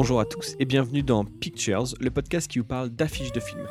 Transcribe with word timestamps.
Bonjour 0.00 0.20
à 0.20 0.24
tous 0.24 0.54
et 0.60 0.64
bienvenue 0.64 1.02
dans 1.02 1.24
Pictures, 1.24 1.86
le 1.98 2.10
podcast 2.12 2.48
qui 2.48 2.60
vous 2.60 2.64
parle 2.64 2.88
d'affiches 2.88 3.32
de 3.32 3.40
films. 3.40 3.66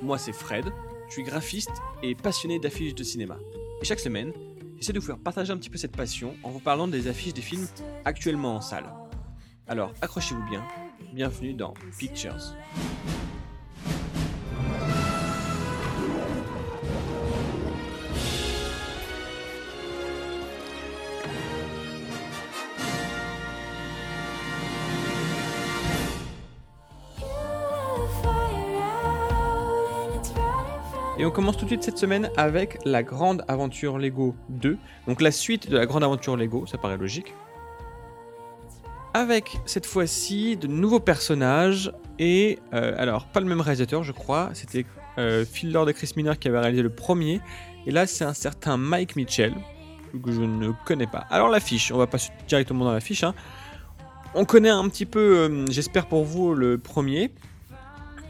Moi 0.00 0.16
c'est 0.16 0.32
Fred, 0.32 0.64
je 1.08 1.12
suis 1.12 1.24
graphiste 1.24 1.72
et 2.02 2.14
passionné 2.14 2.58
d'affiches 2.58 2.94
de 2.94 3.04
cinéma. 3.04 3.36
Et 3.82 3.84
chaque 3.84 4.00
semaine, 4.00 4.32
j'essaie 4.78 4.94
de 4.94 4.98
vous 4.98 5.04
faire 5.04 5.18
partager 5.18 5.52
un 5.52 5.58
petit 5.58 5.68
peu 5.68 5.76
cette 5.76 5.94
passion 5.94 6.34
en 6.42 6.48
vous 6.48 6.58
parlant 6.58 6.88
des 6.88 7.06
affiches 7.06 7.34
des 7.34 7.42
films 7.42 7.66
actuellement 8.06 8.56
en 8.56 8.62
salle. 8.62 8.86
Alors 9.68 9.92
accrochez-vous 10.00 10.48
bien, 10.48 10.66
bienvenue 11.12 11.52
dans 11.52 11.74
Pictures. 11.98 12.56
Et 31.18 31.24
on 31.24 31.30
commence 31.30 31.56
tout 31.56 31.64
de 31.64 31.70
suite 31.70 31.82
cette 31.82 31.96
semaine 31.96 32.30
avec 32.36 32.78
la 32.84 33.02
grande 33.02 33.42
aventure 33.48 33.96
Lego 33.96 34.36
2. 34.50 34.76
Donc 35.06 35.22
la 35.22 35.30
suite 35.30 35.70
de 35.70 35.76
la 35.76 35.86
grande 35.86 36.04
aventure 36.04 36.36
Lego, 36.36 36.66
ça 36.66 36.76
paraît 36.76 36.98
logique. 36.98 37.32
Avec 39.14 39.58
cette 39.64 39.86
fois-ci 39.86 40.58
de 40.58 40.66
nouveaux 40.66 41.00
personnages 41.00 41.90
et 42.18 42.58
euh, 42.74 42.94
alors 42.98 43.24
pas 43.26 43.40
le 43.40 43.46
même 43.46 43.62
réalisateur 43.62 44.02
je 44.02 44.12
crois, 44.12 44.50
c'était 44.52 44.84
euh, 45.16 45.46
Phil 45.46 45.72
Lord 45.72 45.88
et 45.88 45.94
Chris 45.94 46.12
Miner 46.16 46.32
qui 46.38 46.48
avaient 46.48 46.60
réalisé 46.60 46.82
le 46.82 46.90
premier 46.90 47.40
et 47.86 47.90
là 47.90 48.06
c'est 48.06 48.24
un 48.24 48.34
certain 48.34 48.76
Mike 48.76 49.16
Mitchell 49.16 49.54
que 50.22 50.32
je 50.32 50.42
ne 50.42 50.72
connais 50.84 51.06
pas. 51.06 51.24
Alors 51.30 51.48
l'affiche, 51.48 51.92
on 51.92 51.96
va 51.96 52.06
passer 52.06 52.30
directement 52.46 52.84
dans 52.84 52.92
l'affiche. 52.92 53.24
Hein. 53.24 53.34
On 54.34 54.44
connaît 54.44 54.68
un 54.68 54.86
petit 54.90 55.06
peu, 55.06 55.38
euh, 55.38 55.64
j'espère 55.70 56.08
pour 56.08 56.24
vous, 56.24 56.54
le 56.54 56.76
premier. 56.76 57.32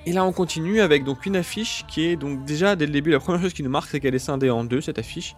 Et 0.06 0.12
là, 0.12 0.24
on 0.24 0.32
continue 0.32 0.80
avec 0.80 1.02
donc 1.02 1.26
une 1.26 1.34
affiche 1.34 1.84
qui 1.88 2.06
est 2.06 2.14
donc 2.14 2.44
déjà 2.44 2.76
dès 2.76 2.86
le 2.86 2.92
début 2.92 3.10
la 3.10 3.18
première 3.18 3.42
chose 3.42 3.52
qui 3.52 3.64
nous 3.64 3.70
marque, 3.70 3.90
c'est 3.90 3.98
qu'elle 3.98 4.14
est 4.14 4.20
scindée 4.20 4.50
en 4.50 4.62
deux 4.62 4.80
cette 4.80 5.00
affiche, 5.00 5.34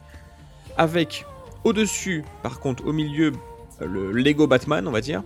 avec 0.76 1.24
au-dessus, 1.64 2.22
par 2.42 2.60
contre, 2.60 2.86
au 2.86 2.92
milieu, 2.92 3.32
le 3.80 4.12
Lego 4.12 4.46
Batman, 4.46 4.86
on 4.86 4.90
va 4.90 5.00
dire, 5.00 5.22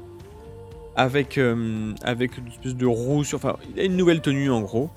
avec 0.95 1.39
euh, 1.39 1.93
avec 2.03 2.39
une 2.39 2.47
espèce 2.47 2.77
de 2.77 2.87
roue 2.87 3.25
sur, 3.25 3.37
enfin, 3.37 3.57
il 3.75 3.81
a 3.81 3.85
une 3.85 3.97
nouvelle 3.97 4.21
tenue 4.21 4.51
en 4.51 4.61
gros. 4.61 4.91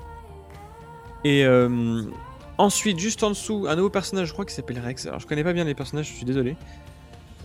Et 1.23 1.43
euh, 1.43 2.03
ensuite, 2.59 2.99
juste 2.99 3.23
en 3.23 3.29
dessous, 3.29 3.65
un 3.67 3.75
nouveau 3.75 3.89
personnage, 3.89 4.27
je 4.27 4.33
crois, 4.33 4.45
qui 4.45 4.53
s'appelle 4.53 4.79
Rex. 4.79 5.07
Alors, 5.07 5.19
je 5.19 5.25
connais 5.25 5.43
pas 5.43 5.53
bien 5.53 5.63
les 5.63 5.73
personnages, 5.73 6.07
je 6.07 6.13
suis 6.13 6.25
désolé. 6.25 6.55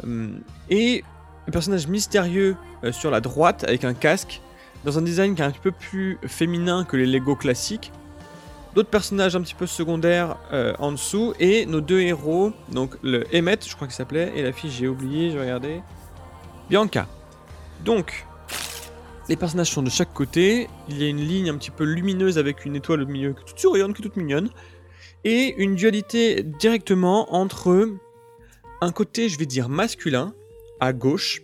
Euh, 0.07 0.29
et 0.69 1.03
un 1.49 1.51
personnage 1.51 1.87
mystérieux 1.87 2.57
sur 2.93 3.11
la 3.11 3.23
droite 3.23 3.65
avec 3.65 3.85
un 3.85 3.95
casque 3.95 4.43
dans 4.85 4.99
un 4.99 5.03
design 5.03 5.35
qui 5.35 5.43
est 5.43 5.45
un 5.45 5.51
petit 5.51 5.61
peu 5.61 5.73
plus 5.73 6.19
féminin 6.27 6.85
que 6.85 6.97
les 6.97 7.07
Lego 7.07 7.37
classiques. 7.37 7.93
D'autres 8.75 8.89
personnages 8.89 9.35
un 9.35 9.41
petit 9.41 9.55
peu 9.55 9.67
secondaires 9.67 10.37
euh, 10.53 10.75
en 10.79 10.93
dessous 10.93 11.35
et 11.41 11.67
nos 11.67 11.81
deux 11.81 12.01
héros, 12.01 12.53
donc 12.71 12.97
le 13.03 13.25
Emmett, 13.35 13.69
je 13.69 13.75
crois 13.75 13.89
qu'il 13.89 13.97
s'appelait, 13.97 14.33
et 14.37 14.43
la 14.43 14.53
fille, 14.53 14.71
j'ai 14.71 14.87
oublié, 14.87 15.33
j'ai 15.33 15.41
regardé, 15.41 15.83
Bianca. 16.69 17.09
Donc, 17.85 18.27
les 19.29 19.37
personnages 19.37 19.71
sont 19.71 19.83
de 19.83 19.91
chaque 19.91 20.13
côté. 20.13 20.69
Il 20.89 21.03
y 21.03 21.05
a 21.05 21.09
une 21.09 21.21
ligne 21.21 21.51
un 21.51 21.57
petit 21.57 21.73
peu 21.73 21.85
lumineuse 21.85 22.39
avec 22.39 22.65
une 22.65 22.77
étoile 22.77 23.03
au 23.03 23.07
milieu 23.07 23.33
qui 23.33 23.41
est 23.41 23.45
toute 23.45 23.59
souriante, 23.59 23.95
qui 23.95 24.03
est 24.03 24.05
toute 24.05 24.17
mignonne, 24.17 24.51
et 25.25 25.55
une 25.59 25.75
dualité 25.75 26.45
directement 26.45 27.35
entre 27.35 27.89
un 28.81 28.93
côté, 28.93 29.29
je 29.29 29.39
vais 29.39 29.47
dire 29.47 29.69
masculin, 29.69 30.33
à 30.79 30.93
gauche, 30.93 31.43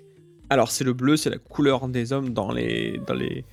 alors 0.51 0.71
c'est 0.71 0.85
le 0.85 0.93
bleu, 0.93 1.17
c'est 1.17 1.31
la 1.31 1.39
couleur 1.39 1.89
des 1.89 2.13
hommes 2.13 2.31
dans 2.31 2.53
les 2.53 3.01
dans 3.07 3.15
les 3.15 3.45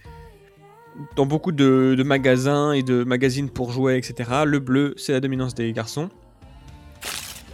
dans 1.16 1.26
beaucoup 1.26 1.52
de, 1.52 2.02
magasins 2.06 2.72
et 2.72 2.84
de 2.84 3.04
magazines 3.04 3.50
pour 3.50 3.72
jouets, 3.72 3.98
etc. 3.98 4.30
Le 4.46 4.60
bleu, 4.60 4.94
c'est 4.98 5.12
la 5.12 5.20
dominance 5.20 5.56
des 5.56 5.72
garçons. 5.74 6.10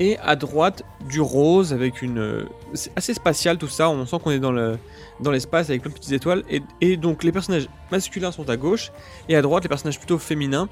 Et 0.02 0.18
à 0.20 0.36
droite, 0.36 0.84
du 1.10 1.20
rose 1.20 1.74
avec 1.74 2.02
une. 2.02 2.46
C'est 2.74 2.92
assez 2.96 3.14
spatial 3.14 3.58
tout 3.58 3.68
ça, 3.68 3.90
on 3.90 4.06
sent 4.06 4.18
qu'on 4.24 4.32
est 4.32 4.40
dans 4.40 4.52
le 4.52 4.78
dans 5.20 5.32
l'espace 5.32 5.70
avec 5.70 5.82
plein 5.82 5.92
de 5.92 5.96
petites 5.96 6.14
étoiles. 6.14 6.44
Et, 6.82 6.96
donc 6.96 7.24
les 7.24 7.34
personnages 7.34 7.68
masculins 7.92 8.32
sont 8.32 8.50
à 8.50 8.56
gauche, 8.56 8.92
et 9.28 9.36
à 9.36 9.42
droite, 9.42 9.64
les 9.64 9.70
personnages 9.70 10.00
plutôt 10.00 10.18
féminins. 10.18 10.70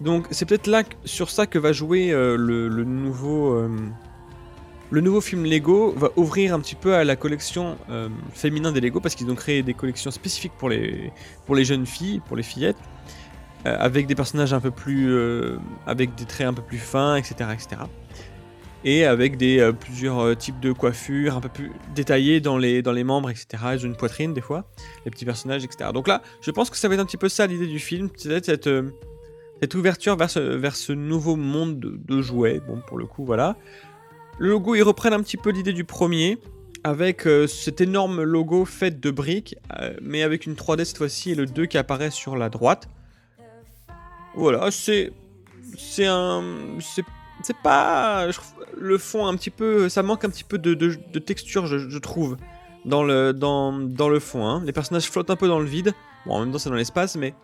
Donc 0.00 0.26
c'est 0.32 0.44
peut-être 0.44 0.66
là, 0.66 0.82
sur 1.04 1.30
ça 1.30 1.46
que 1.46 1.58
va 1.58 1.72
jouer 1.72 2.12
euh, 2.12 2.36
le, 2.36 2.84
nouveau. 2.84 3.54
Euh, 3.54 3.68
le 4.92 5.00
nouveau 5.00 5.22
film 5.22 5.46
Lego 5.46 5.94
va 5.96 6.10
ouvrir 6.16 6.54
un 6.54 6.60
petit 6.60 6.74
peu 6.74 6.94
à 6.94 7.02
la 7.02 7.16
collection 7.16 7.78
euh, 7.88 8.10
féminin 8.34 8.72
des 8.72 8.80
Lego 8.82 9.00
parce 9.00 9.14
qu'ils 9.14 9.30
ont 9.30 9.34
créé 9.34 9.62
des 9.62 9.72
collections 9.72 10.10
spécifiques 10.10 10.52
pour 10.58 10.68
les, 10.68 11.10
jeunes 11.64 11.86
filles, 11.86 12.20
pour 12.28 12.36
les 12.36 12.42
fillettes, 12.42 12.76
euh, 13.64 13.74
avec 13.80 14.06
des 14.06 14.14
personnages 14.14 14.52
un 14.52 14.60
peu 14.60 14.70
plus. 14.70 15.10
Euh, 15.10 15.56
avec 15.86 16.14
des 16.14 16.26
traits 16.26 16.46
un 16.46 16.52
peu 16.52 16.60
plus 16.60 16.76
fins, 16.76 17.16
etc. 17.16 17.34
etc. 17.54 17.80
Et 18.84 19.06
avec 19.06 19.38
des 19.38 19.70
plusieurs 19.80 20.36
types 20.36 20.60
de 20.60 20.72
coiffures 20.72 21.36
un 21.36 21.40
peu 21.40 21.48
plus 21.48 21.70
détaillées 21.94 22.40
dans 22.40 22.58
les, 22.58 22.82
membres, 23.04 23.30
etc. 23.30 23.46
Ils 23.74 23.86
ont 23.86 23.88
une 23.88 23.96
poitrine 23.96 24.34
des 24.34 24.40
fois, 24.40 24.64
les 25.04 25.10
petits 25.10 25.24
personnages, 25.24 25.64
etc. 25.64 25.90
Donc 25.94 26.06
là, 26.08 26.20
je 26.42 26.50
pense 26.50 26.68
que 26.68 26.76
ça 26.76 26.88
va 26.88 26.94
être 26.94 27.00
un 27.00 27.06
petit 27.06 27.16
peu 27.16 27.28
ça 27.28 27.46
l'idée 27.46 27.68
du 27.68 27.78
film, 27.78 28.10
c'est 28.16 28.44
cette, 28.44 28.68
cette 29.60 29.74
ouverture 29.76 30.16
vers 30.16 30.28
ce, 30.28 30.40
vers 30.40 30.74
ce 30.74 30.92
nouveau 30.92 31.36
monde 31.36 31.78
de, 31.78 31.96
de 32.04 32.20
jouets. 32.20 32.60
Bon, 32.66 32.82
pour 32.84 32.98
le 32.98 33.06
coup, 33.06 33.24
voilà. 33.24 33.56
Le 34.38 34.48
logo, 34.48 34.74
ils 34.74 34.82
reprennent 34.82 35.12
un 35.12 35.22
petit 35.22 35.36
peu 35.36 35.50
l'idée 35.50 35.72
du 35.72 35.84
premier, 35.84 36.38
avec 36.84 37.26
euh, 37.26 37.46
cet 37.46 37.80
énorme 37.80 38.22
logo 38.22 38.64
fait 38.64 39.00
de 39.00 39.10
briques, 39.10 39.56
euh, 39.78 39.94
mais 40.00 40.22
avec 40.22 40.46
une 40.46 40.54
3D 40.54 40.84
cette 40.84 40.98
fois-ci 40.98 41.32
et 41.32 41.34
le 41.34 41.46
2 41.46 41.66
qui 41.66 41.78
apparaît 41.78 42.10
sur 42.10 42.36
la 42.36 42.48
droite. 42.48 42.88
Voilà, 44.34 44.70
c'est. 44.70 45.12
C'est 45.76 46.06
un. 46.06 46.42
C'est 46.80 47.56
pas. 47.62 48.28
le 48.76 48.98
fond 48.98 49.26
un 49.26 49.36
petit 49.36 49.50
peu. 49.50 49.88
Ça 49.88 50.02
manque 50.02 50.24
un 50.24 50.30
petit 50.30 50.44
peu 50.44 50.58
de, 50.58 50.74
de, 50.74 51.18
texture, 51.18 51.66
je, 51.66 51.98
trouve, 51.98 52.36
dans 52.84 53.04
le, 53.04 53.32
dans, 53.32 53.72
dans 53.72 54.08
le 54.08 54.18
fond. 54.18 54.46
Hein. 54.46 54.62
Les 54.64 54.72
personnages 54.72 55.08
flottent 55.10 55.30
un 55.30 55.36
peu 55.36 55.48
dans 55.48 55.58
le 55.58 55.66
vide. 55.66 55.92
Bon, 56.26 56.34
en 56.34 56.40
même 56.40 56.52
temps, 56.52 56.58
c'est 56.58 56.70
dans 56.70 56.76
l'espace, 56.76 57.16
mais 57.16 57.34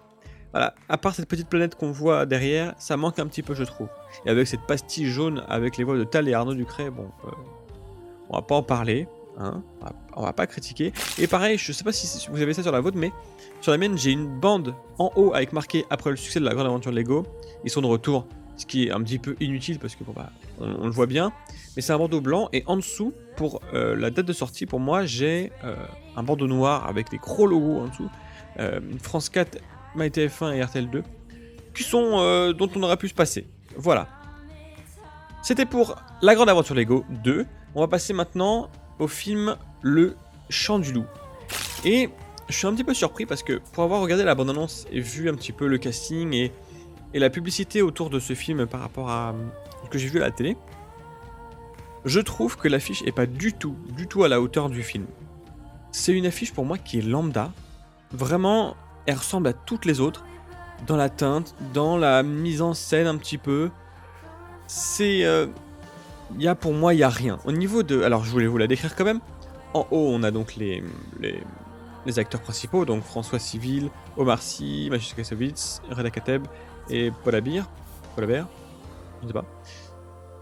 voilà, 0.53 0.75
à 0.89 0.97
part 0.97 1.15
cette 1.15 1.29
petite 1.29 1.49
planète 1.49 1.75
qu'on 1.75 1.91
voit 1.91 2.25
derrière, 2.25 2.75
ça 2.79 2.97
manque 2.97 3.19
un 3.19 3.27
petit 3.27 3.43
peu, 3.43 3.55
je 3.55 3.65
trouve. 3.65 3.89
Et 4.25 4.31
avec 4.31 4.47
cette 4.47 4.63
pastille 4.63 5.07
jaune 5.07 5.45
avec 5.49 5.77
les 5.77 5.85
voix 5.85 5.97
de 5.97 6.05
Tal 6.05 6.29
et 6.29 6.35
Arnaud 6.35 6.55
Ducret, 6.55 6.91
bon, 6.91 7.11
euh, 7.27 7.31
on 8.31 8.37
va 8.37 8.43
pas 8.43 8.55
en 8.55 8.63
parler, 8.63 9.07
hein, 9.39 9.63
on 10.17 10.23
va, 10.23 10.33
pas 10.33 10.47
critiquer. 10.47 10.93
Et 11.19 11.27
pareil, 11.27 11.59
je 11.59 11.73
sais 11.73 11.85
pas 11.85 11.93
si 11.93 12.27
vous 12.31 12.41
avez 12.41 12.55
ça 12.55 12.63
sur 12.63 12.73
la 12.73 12.81
vôtre, 12.81 12.97
mais 12.97 13.13
sur 13.61 13.73
la 13.73 13.79
mienne, 13.79 13.99
j'ai 13.99 14.11
une 14.11 14.27
bande 14.27 14.75
en 14.99 15.13
haut 15.17 15.35
avec 15.35 15.53
marqué 15.53 15.85
après 15.91 16.11
le 16.11 16.17
succès 16.17 16.41
de 16.41 16.45
la 16.45 16.55
grande 16.55 16.67
aventure 16.67 16.93
Lego, 16.93 17.27
ils 17.65 17.71
sont 17.71 17.83
de 17.83 17.87
retour, 17.87 18.27
ce 18.57 18.65
qui 18.65 18.87
est 18.87 18.91
un 18.91 19.03
petit 19.03 19.19
peu 19.19 19.37
inutile 19.41 19.79
parce 19.79 19.97
que 19.97 20.05
bon, 20.05 20.13
bah, 20.17 20.31
on, 20.61 20.87
le 20.87 20.93
voit 20.93 21.07
bien, 21.07 21.31
mais 21.77 21.83
c'est 21.83 21.93
un 21.93 21.99
bandeau 21.99 22.23
blanc 22.23 22.49
et 22.55 22.65
en 22.67 22.77
dessous, 22.77 23.13
pour 23.37 23.61
euh, 23.75 23.95
la 23.95 24.11
date 24.11 24.27
de 24.27 24.33
sortie, 24.33 24.65
pour 24.65 24.81
moi, 24.81 25.05
j'ai 25.05 25.53
euh, 25.63 25.77
un 26.17 26.23
bandeau 26.23 26.47
noir 26.47 26.87
avec 26.87 27.11
des 27.11 27.19
gros 27.19 27.47
logos 27.47 27.81
en 27.81 27.89
dessous. 27.89 28.11
France 29.01 29.29
4 29.29 29.59
MyTF1 29.97 30.55
et 30.55 30.63
RTL2, 30.63 31.03
qui 31.75 31.83
sont 31.83 32.19
euh, 32.19 32.53
dont 32.53 32.71
on 32.75 32.83
aurait 32.83 32.97
pu 32.97 33.09
se 33.09 33.15
passer. 33.15 33.47
Voilà. 33.77 34.09
C'était 35.43 35.67
pour 35.67 35.97
La 36.21 36.35
Grande 36.35 36.49
Aventure 36.49 36.75
Lego 36.75 37.05
2. 37.25 37.47
On 37.75 37.81
va 37.81 37.89
passer 37.89 38.13
maintenant 38.13 38.71
au 38.99 39.07
film 39.07 39.57
Le 39.83 40.17
Chant 40.51 40.79
du 40.79 40.93
Loup. 40.93 41.07
Et 41.85 42.11
je 42.49 42.55
suis 42.55 42.67
un 42.67 42.73
petit 42.73 42.85
peu 42.85 42.95
surpris 42.95 43.27
parce 43.27 43.43
que 43.43 43.61
pour 43.73 43.85
avoir 43.85 44.01
regardé 44.01 44.25
la 44.25 44.35
bande-annonce 44.35 44.87
et 44.91 45.01
vu 45.01 45.29
un 45.29 45.35
petit 45.35 45.53
peu 45.53 45.67
le 45.67 45.79
casting 45.79 46.35
et, 46.35 46.53
et 47.15 47.19
la 47.19 47.31
publicité 47.31 47.83
autour 47.83 48.11
de 48.11 48.19
ce 48.19 48.35
film 48.35 48.67
par 48.67 48.81
rapport 48.81 49.11
à 49.11 49.35
ce 49.85 49.91
que 49.91 49.99
j'ai 49.99 50.09
vu 50.09 50.19
à 50.19 50.23
la 50.23 50.31
télé, 50.31 50.57
je 52.05 52.21
trouve 52.21 52.57
que 52.57 52.69
l'affiche 52.69 53.03
est 53.03 53.13
pas 53.13 53.27
du 53.27 53.53
tout, 53.53 53.77
du 53.97 54.07
tout 54.07 54.25
à 54.25 54.29
la 54.29 54.41
hauteur 54.41 54.71
du 54.71 54.83
film. 54.83 55.07
C'est 55.93 56.13
une 56.13 56.27
affiche 56.27 56.53
pour 56.53 56.65
moi 56.65 56.79
qui 56.79 56.99
est 56.99 57.03
lambda. 57.03 57.53
Vraiment, 58.13 58.77
elle 59.09 59.17
ressemble 59.17 59.49
à 59.49 59.55
toutes 59.55 59.87
les 59.87 60.01
autres, 60.01 60.23
dans 60.87 60.97
la 60.97 61.09
teinte, 61.09 61.55
dans 61.73 61.97
la 61.97 62.23
mise 62.23 62.61
en 62.61 62.75
scène 62.75 63.07
un 63.07 63.17
petit 63.17 63.39
peu. 63.39 63.71
C'est... 64.67 65.25
Euh, 65.25 65.47
y 66.39 66.47
a 66.47 66.55
pour 66.55 66.75
moi, 66.75 66.93
il 66.93 66.99
y 66.99 67.03
a 67.03 67.09
rien. 67.09 67.39
Au 67.47 67.53
niveau 67.53 67.83
de... 67.83 68.03
Alors 68.03 68.25
je 68.25 68.31
voulais 68.31 68.47
vous 68.47 68.59
la 68.59 68.67
décrire 68.67 68.95
quand 68.95 69.07
même. 69.07 69.21
En 69.73 69.87
haut, 69.91 70.11
on 70.13 70.23
a 70.25 70.31
donc 70.31 70.57
les, 70.57 70.85
les, 71.21 72.19
acteurs 72.19 72.43
principaux, 72.43 72.85
donc 72.85 73.03
François 73.03 73.39
Civil, 73.39 73.91
Omar 74.19 74.43
Sy, 74.43 74.89
Majus 74.91 75.15
Kassovitz, 75.15 75.81
Reda 75.91 76.11
Kateb 76.11 76.47
et 76.91 77.11
Paul 77.25 77.35
Abir. 77.35 77.67
Paul 78.15 78.25
Abir 78.25 78.47
Je 79.21 79.25
ne 79.25 79.29
sais 79.29 79.35
pas. 79.35 79.47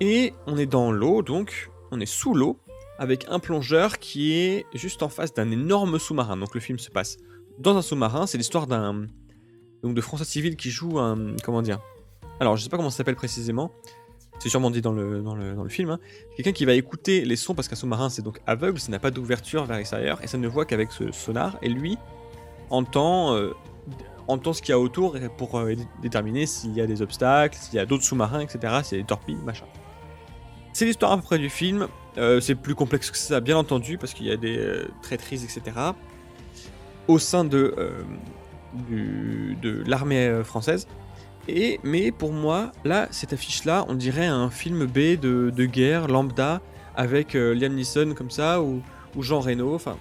Et 0.01 0.35
on 0.49 0.59
est 0.59 0.67
dans 0.67 0.91
l'eau, 0.91 1.23
donc 1.23 1.71
on 1.93 2.01
est 2.01 2.07
sous 2.07 2.35
l'eau, 2.35 2.59
avec 2.99 3.27
un 3.29 3.39
plongeur 3.39 4.01
qui 4.01 4.33
est 4.33 4.67
juste 4.75 5.05
en 5.05 5.09
face 5.09 5.35
d'un 5.35 5.53
énorme 5.53 6.01
sous-marin. 6.01 6.37
Donc 6.37 6.53
le 6.55 6.61
film 6.61 6.81
se 6.81 6.91
passe 6.91 7.19
dans 7.59 7.77
un 7.77 7.83
sous-marin. 7.83 8.27
C'est 8.27 8.39
l'histoire 8.39 8.67
d'un 8.67 9.07
donc 9.83 9.95
de 9.95 10.01
François 10.01 10.27
Civil 10.27 10.57
qui 10.57 10.71
joue 10.71 10.99
un 10.99 11.37
comment 11.43 11.63
dire? 11.63 11.79
Alors 12.41 12.57
je 12.57 12.63
sais 12.63 12.69
pas 12.69 12.77
comment 12.77 12.91
ça 12.91 12.99
s'appelle 12.99 13.17
précisément. 13.17 13.71
c'est 14.39 14.49
sûrement 14.49 14.71
dit 14.71 14.83
dans 14.83 14.93
le, 14.93 15.23
dans 15.23 15.35
le, 15.35 15.55
dans 15.55 15.63
le 15.63 15.69
film, 15.69 15.91
hein. 15.91 15.99
quelqu'un 16.37 16.53
qui 16.53 16.65
va 16.65 16.75
écouter 16.75 17.25
les 17.25 17.37
sons 17.37 17.55
parce 17.55 17.69
qu'un 17.69 17.77
sous-marin 17.77 18.11
c'est 18.11 18.23
donc 18.23 18.41
aveugle, 18.47 18.79
ça 18.79 18.91
n'a 18.91 18.99
pas 18.99 19.11
d'ouverture 19.11 19.65
vers 19.65 19.77
l'extérieur 19.77 20.23
et 20.23 20.27
ça 20.27 20.39
ne 20.39 20.49
voit 20.49 20.65
qu'avec 20.65 20.93
ce 20.93 21.13
sonar 21.13 21.57
et 21.63 21.69
lui 21.69 21.99
entend, 22.71 23.35
euh, 23.35 23.55
entend 24.29 24.53
ce 24.53 24.61
qu'il 24.61 24.71
y 24.71 24.73
a 24.73 24.79
autour 24.79 25.17
pour 25.39 25.59
euh, 25.59 25.75
déterminer 26.03 26.47
s'il 26.47 26.75
y 26.75 26.81
a 26.81 26.87
des 26.87 27.01
obstacles, 27.01 27.57
s'il 27.57 27.75
y 27.75 27.79
a 27.79 27.87
d'autres 27.87 28.05
sous-marins, 28.05 28.41
etc., 28.41 28.81
s'il 28.83 28.99
y 28.99 29.01
a 29.01 29.03
des 29.03 29.09
torpilles, 29.09 29.39
machin. 29.45 29.67
C'est 30.73 30.85
l'histoire 30.85 31.13
à 31.13 31.17
peu 31.17 31.23
près 31.23 31.39
du 31.39 31.49
film, 31.49 31.89
euh, 32.19 32.41
c'est 32.41 32.55
plus 32.55 32.75
complexe 32.75 33.11
que 33.11 33.17
ça 33.17 33.41
bien 33.41 33.57
entendu 33.57 33.97
parce 33.97 34.13
qu'il 34.13 34.27
y 34.27 34.31
a 34.31 34.37
des 34.37 34.83
traîtrises, 35.01 35.45
etc. 35.45 35.75
au 37.09 37.19
sein 37.19 37.45
de, 37.45 37.75
du, 38.89 39.57
de 39.63 39.83
l'armée 39.87 40.43
française. 40.45 40.87
Et, 41.49 41.79
mais 41.85 42.11
pour 42.11 42.33
moi, 42.33 42.73
là, 42.85 43.09
cette 43.11 43.33
affiche-là, 43.33 43.85
on 43.89 43.95
dirait 43.95 44.27
un 44.27 44.51
film 44.51 44.87
B 44.87 45.19
de, 45.19 45.51
de 45.55 45.65
guerre 45.65 46.09
lambda 46.09 46.61
avec 46.97 47.35
euh, 47.35 47.55
Liam 47.55 47.75
Neeson 47.75 48.15
comme 48.15 48.31
ça 48.31 48.61
ou, 48.63 48.83
ou 49.15 49.23
Jean 49.23 49.41
Reno. 49.41 49.75
Enfin, 49.75 49.97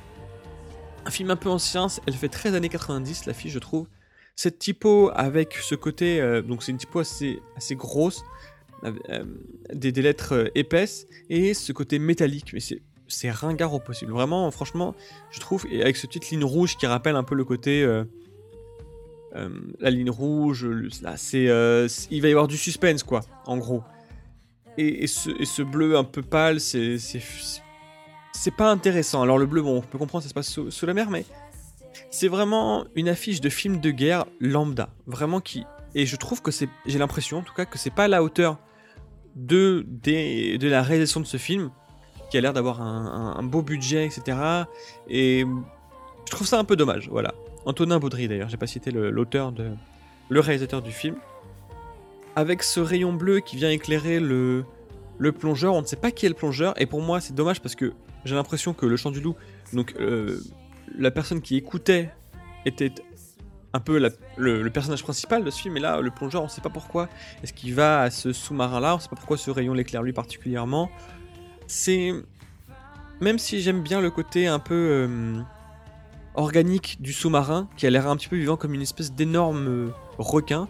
un 1.05 1.11
film 1.11 1.29
un 1.29 1.35
peu 1.35 1.49
ancien. 1.49 1.87
Elle 2.07 2.13
fait 2.13 2.29
13 2.29 2.55
années 2.55 2.69
90, 2.69 3.25
l'affiche, 3.27 3.53
je 3.53 3.59
trouve. 3.59 3.87
Cette 4.35 4.59
typo 4.59 5.11
avec 5.13 5.53
ce 5.53 5.75
côté, 5.75 6.19
euh, 6.19 6.41
donc 6.41 6.63
c'est 6.63 6.71
une 6.71 6.77
typo 6.77 6.99
assez, 6.99 7.39
assez 7.55 7.75
grosse, 7.75 8.23
euh, 8.83 9.23
des, 9.73 9.91
des, 9.91 10.01
lettres 10.01 10.51
épaisses 10.55 11.07
et 11.29 11.53
ce 11.53 11.71
côté 11.71 11.99
métallique. 11.99 12.51
Mais 12.53 12.59
c'est 12.59 12.81
c'est 13.07 13.29
ringard 13.29 13.73
au 13.73 13.79
possible. 13.79 14.11
Vraiment, 14.11 14.49
franchement, 14.51 14.95
je 15.31 15.39
trouve, 15.39 15.65
et 15.69 15.81
avec 15.81 15.95
ce 15.97 16.07
petite 16.07 16.29
ligne 16.29 16.43
rouge 16.43 16.77
qui 16.77 16.87
rappelle 16.87 17.15
un 17.15 17.23
peu 17.23 17.35
le 17.35 17.45
côté 17.45 17.85
euh, 19.35 19.49
la 19.79 19.89
ligne 19.89 20.09
rouge, 20.09 20.65
là, 21.01 21.17
c'est, 21.17 21.47
euh, 21.49 21.87
il 22.09 22.21
va 22.21 22.29
y 22.29 22.31
avoir 22.31 22.47
du 22.47 22.57
suspense, 22.57 23.03
quoi, 23.03 23.21
en 23.45 23.57
gros. 23.57 23.83
Et, 24.77 25.07
ce, 25.07 25.61
bleu 25.61 25.97
un 25.97 26.03
peu 26.03 26.21
pâle, 26.21 26.59
c'est, 26.59 26.97
c'est, 26.97 28.51
pas 28.55 28.69
intéressant. 28.69 29.21
Alors 29.21 29.37
le 29.37 29.45
bleu, 29.45 29.61
bon, 29.61 29.77
on 29.77 29.81
peut 29.81 29.97
comprendre, 29.97 30.23
ça 30.23 30.29
se 30.29 30.33
passe 30.33 30.59
sous, 30.69 30.85
la 30.85 30.93
mer, 30.93 31.09
mais 31.09 31.25
c'est 32.11 32.27
vraiment 32.27 32.85
une 32.95 33.07
affiche 33.09 33.41
de 33.41 33.49
film 33.49 33.79
de 33.79 33.91
guerre 33.91 34.25
lambda, 34.39 34.89
vraiment 35.05 35.39
qui. 35.39 35.63
Et 35.95 36.05
je 36.05 36.15
trouve 36.17 36.41
que 36.41 36.51
c'est, 36.51 36.69
j'ai 36.85 36.99
l'impression, 36.99 37.37
en 37.37 37.41
tout 37.41 37.53
cas, 37.53 37.65
que 37.65 37.77
c'est 37.77 37.93
pas 37.93 38.05
à 38.05 38.07
la 38.09 38.21
hauteur 38.21 38.59
de, 39.35 39.85
de 39.87 40.67
la 40.67 40.81
réalisation 40.81 41.21
de 41.21 41.25
ce 41.25 41.37
film, 41.37 41.71
qui 42.29 42.37
a 42.37 42.41
l'air 42.41 42.53
d'avoir 42.53 42.81
un, 42.81 43.43
beau 43.43 43.61
budget, 43.61 44.05
etc. 44.05 44.37
Et 45.09 45.45
je 46.25 46.31
trouve 46.31 46.47
ça 46.47 46.59
un 46.59 46.63
peu 46.63 46.75
dommage, 46.75 47.09
voilà. 47.09 47.33
Antonin 47.65 47.99
Baudry 47.99 48.27
d'ailleurs, 48.27 48.49
j'ai 48.49 48.57
pas 48.57 48.67
cité 48.67 48.91
l'auteur 48.91 49.51
de 49.51 49.71
le 50.29 50.39
réalisateur 50.39 50.81
du 50.81 50.91
film. 50.91 51.15
Avec 52.35 52.63
ce 52.63 52.79
rayon 52.79 53.13
bleu 53.13 53.39
qui 53.39 53.55
vient 53.55 53.69
éclairer 53.69 54.19
le, 54.19 54.65
le 55.17 55.31
plongeur, 55.31 55.73
on 55.73 55.81
ne 55.81 55.85
sait 55.85 55.95
pas 55.95 56.11
qui 56.11 56.25
est 56.25 56.29
le 56.29 56.35
plongeur, 56.35 56.79
et 56.79 56.85
pour 56.85 57.01
moi 57.01 57.21
c'est 57.21 57.33
dommage 57.33 57.61
parce 57.61 57.75
que 57.75 57.93
j'ai 58.25 58.35
l'impression 58.35 58.73
que 58.73 58.85
le 58.85 58.97
chant 58.97 59.11
du 59.11 59.21
loup, 59.21 59.35
donc 59.71 59.93
euh, 59.99 60.39
la 60.97 61.11
personne 61.11 61.41
qui 61.41 61.55
écoutait 61.55 62.09
était 62.65 62.91
un 63.73 63.79
peu 63.79 63.99
le, 64.37 64.69
personnage 64.69 65.03
principal 65.03 65.43
de 65.43 65.49
ce 65.49 65.61
film, 65.61 65.77
et 65.77 65.79
là 65.79 66.01
le 66.01 66.11
plongeur 66.11 66.41
on 66.41 66.45
ne 66.45 66.49
sait 66.49 66.61
pas 66.61 66.69
pourquoi, 66.69 67.07
est-ce 67.43 67.53
qu'il 67.53 67.73
va 67.73 68.01
à 68.01 68.09
ce 68.09 68.33
sous-marin 68.33 68.79
là, 68.79 68.93
on 68.93 68.97
ne 68.97 69.01
sait 69.01 69.09
pas 69.09 69.15
pourquoi 69.15 69.37
ce 69.37 69.51
rayon 69.51 69.73
l'éclaire 69.73 70.03
lui 70.03 70.13
particulièrement. 70.13 70.89
C'est... 71.67 72.13
Même 73.21 73.39
si 73.39 73.61
j'aime 73.61 73.81
bien 73.81 74.01
le 74.01 74.11
côté 74.11 74.47
un 74.47 74.59
peu... 74.59 74.75
Euh, 74.75 75.41
organique 76.35 76.97
du 77.01 77.13
sous-marin 77.13 77.67
qui 77.77 77.87
a 77.87 77.89
l'air 77.89 78.07
un 78.07 78.15
petit 78.15 78.27
peu 78.27 78.35
vivant 78.35 78.57
comme 78.57 78.73
une 78.73 78.81
espèce 78.81 79.13
d'énorme 79.13 79.67
euh, 79.67 79.87
requin. 80.17 80.67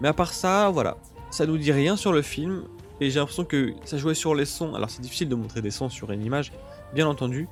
Mais 0.00 0.08
à 0.08 0.12
part 0.12 0.32
ça, 0.32 0.70
voilà, 0.70 0.96
ça 1.30 1.46
nous 1.46 1.58
dit 1.58 1.72
rien 1.72 1.96
sur 1.96 2.12
le 2.12 2.22
film 2.22 2.64
et 3.00 3.10
j'ai 3.10 3.18
l'impression 3.18 3.44
que 3.44 3.74
ça 3.84 3.96
jouait 3.96 4.14
sur 4.14 4.34
les 4.34 4.44
sons. 4.44 4.74
Alors 4.74 4.90
c'est 4.90 5.02
difficile 5.02 5.28
de 5.28 5.34
montrer 5.34 5.62
des 5.62 5.70
sons 5.70 5.88
sur 5.88 6.10
une 6.10 6.24
image, 6.24 6.52
bien 6.94 7.06
entendu, 7.06 7.48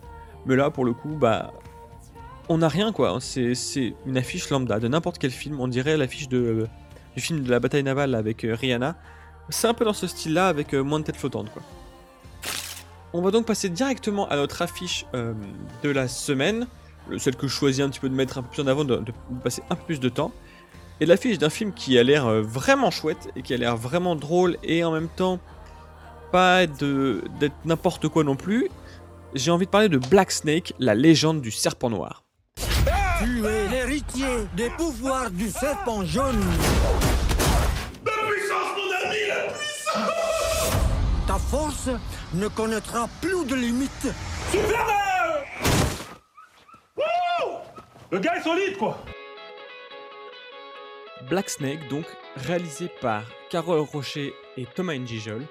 mais 0.47 0.57
là 0.57 0.71
pour 0.71 0.85
le 0.85 0.93
coup, 0.93 1.17
bah 1.17 1.53
on 2.49 2.59
n'a 2.59 2.69
rien 2.69 2.93
quoi. 2.93 3.19
C'est 3.21 3.95
une 4.07 4.17
affiche 4.17 4.51
lambda 4.51 4.81
de 4.81 4.89
n'importe 4.89 5.19
quel 5.19 5.31
film. 5.31 5.61
On 5.61 5.69
dirait 5.69 5.97
l'affiche 5.97 6.29
de, 6.29 6.67
du 7.15 7.23
film 7.23 7.43
de 7.43 7.51
la 7.51 7.61
bataille 7.61 7.83
navale 7.83 8.15
avec 8.15 8.45
euh, 8.45 8.55
Rihanna. 8.55 8.97
C'est 9.49 9.67
un 9.67 9.75
peu 9.75 9.85
dans 9.85 9.93
ce 9.93 10.07
style-là 10.07 10.49
avec 10.49 10.75
moins 10.75 11.01
de 11.01 11.05
tête 11.05 11.17
flottante 11.17 11.53
quoi. 11.53 11.63
On 13.13 13.21
va 13.23 13.31
donc 13.31 13.47
passer 13.47 13.69
directement 13.69 14.29
à 14.29 14.37
notre 14.37 14.63
affiche 14.63 15.05
de 15.13 15.91
la 15.91 16.09
semaine 16.09 16.67
celle 17.19 17.37
que 17.37 17.47
je 17.47 17.53
choisis 17.53 17.85
un 17.85 17.91
petit 17.91 18.01
peu 18.01 18.09
de 18.09 18.15
mettre 18.15 18.39
un 18.39 18.43
peu 18.43 18.49
plus 18.51 18.63
en 18.63 18.67
avant, 18.67 18.85
de, 18.85 19.03
passer 19.43 19.63
un 19.71 19.75
peu 19.75 19.85
plus 19.85 20.01
de 20.01 20.09
temps. 20.09 20.33
Et 21.01 21.07
l'affiche 21.07 21.39
d'un 21.39 21.51
film 21.51 21.73
qui 21.73 21.99
a 21.99 22.03
l'air 22.03 22.27
euh, 22.27 22.43
vraiment 22.43 22.91
chouette 22.91 23.31
et 23.35 23.43
qui 23.43 23.55
a 23.55 23.57
l'air 23.57 23.77
vraiment 23.77 24.17
drôle 24.17 24.59
et 24.63 24.85
en 24.85 24.93
même 24.93 25.09
temps 25.09 25.39
pas 26.31 26.67
d'être 26.67 27.55
n'importe 27.65 28.09
quoi 28.09 28.23
non 28.23 28.37
plus. 28.37 28.69
J'ai 29.35 29.51
envie 29.51 29.67
de 29.67 29.71
parler 29.71 29.89
de 29.89 29.99
Black 29.99 30.31
Snake, 30.31 30.75
la 30.79 30.95
légende 30.95 31.41
du 31.41 31.51
serpent 31.51 31.91
noir. 31.91 32.23
Tu 33.19 33.45
es 33.47 33.69
l'héritier 33.69 34.27
des 34.57 34.71
pouvoirs 34.71 35.31
du 35.31 35.49
serpent 35.51 36.05
jaune. 36.05 36.41
Force 41.51 41.91
ne 42.35 42.47
connaîtra 42.47 43.09
plus 43.21 43.45
de 43.45 43.57
limites. 43.57 44.09
Super 44.53 44.87
Le 48.13 48.19
gars 48.19 48.37
est 48.37 48.43
solide, 48.43 48.77
quoi 48.77 48.99
Black 51.29 51.51
Snake, 51.51 51.89
donc, 51.89 52.05
réalisé 52.37 52.89
par 53.01 53.23
Carole 53.51 53.81
Rocher 53.81 54.33
et 54.57 54.67
Thomas 54.67 54.95
Njijol, 54.95 55.45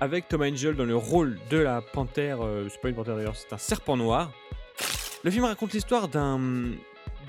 avec 0.00 0.28
Thomas 0.28 0.50
Njijol 0.50 0.76
dans 0.76 0.84
le 0.84 0.96
rôle 0.96 1.38
de 1.50 1.58
la 1.58 1.80
panthère, 1.80 2.38
euh, 2.42 2.68
c'est 2.70 2.80
pas 2.80 2.88
une 2.88 2.94
panthère 2.94 3.16
d'ailleurs, 3.16 3.36
c'est 3.36 3.52
un 3.52 3.58
serpent 3.58 3.96
noir. 3.96 4.30
Le 5.24 5.30
film 5.30 5.44
raconte 5.44 5.72
l'histoire 5.72 6.08
d'un 6.08 6.38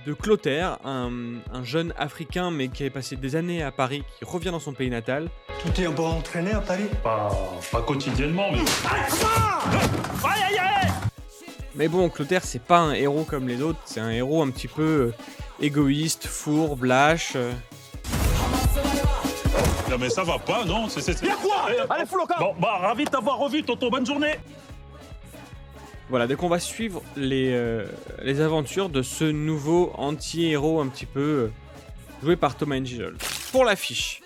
de 0.07 0.13
Clotaire, 0.13 0.77
un, 0.86 1.63
jeune 1.63 1.94
africain 1.98 2.50
mais 2.50 2.69
qui 2.69 2.83
avait 2.83 2.89
passé 2.89 3.18
des 3.18 3.36
années 3.36 3.62
à 3.62 3.71
Paris, 3.74 4.06
qui 4.18 4.24
revient 4.24 4.51
dans 4.51 4.59
son 4.62 4.71
pays 4.71 4.89
natal. 4.89 5.27
Tu 5.62 5.69
t'es 5.71 5.86
un 5.86 5.92
peu 5.92 6.04
entraîné 6.04 6.54
à 6.54 6.62
Paris. 6.62 6.86
Pas, 7.04 7.30
pas 7.74 7.81
quotidiennement, 7.81 8.50
mais... 8.54 8.59
Aïe 10.24 10.44
aïe 10.48 10.59
aïe 10.59 10.92
mais 11.75 11.89
bon, 11.89 12.09
Clotaire, 12.09 12.44
c'est 12.44 12.63
pas 12.63 12.80
un 12.80 12.94
héros 12.94 13.25
comme 13.25 13.50
les 13.50 13.62
autres, 13.62 13.80
c'est 13.83 14.00
un 14.00 14.09
héros 14.09 14.42
un 14.42 14.50
petit 14.50 14.69
peu 14.69 14.81
euh, 14.81 15.13
égoïste, 15.59 16.25
fourbe, 16.25 16.86
lâche. 16.86 17.33
Euh. 17.36 17.51
Non 19.92 19.98
mais 20.00 20.09
ça 20.09 20.24
va 20.24 20.39
pas, 20.39 20.63
non? 20.63 20.88
C'est 20.88 21.21
Y'a 21.21 21.36
quoi? 21.36 21.68
Eh, 21.69 21.94
Allez, 21.94 22.06
fous 22.06 22.18
le 22.18 22.39
Bon, 22.39 22.56
bah 22.59 22.80
ravi 22.81 23.04
de 23.04 23.09
t'avoir 23.09 23.38
revu, 23.38 23.62
tonton, 23.62 23.89
bonne 23.89 24.06
journée 24.06 24.39
Voilà, 26.09 26.28
donc 26.28 26.44
on 26.44 26.47
va 26.47 26.59
suivre 26.59 27.02
les, 27.16 27.52
euh, 27.52 27.85
les 28.23 28.40
aventures 28.40 28.90
de 28.90 29.02
ce 29.02 29.26
nouveau 29.26 29.92
anti-héros 29.97 30.80
un 30.80 30.87
petit 30.87 31.06
peu 31.06 31.49
joué 32.23 32.35
par 32.35 32.56
Thomas 32.56 32.78
Angel. 32.78 33.14
Pour 33.52 33.66
l'affiche, 33.66 34.21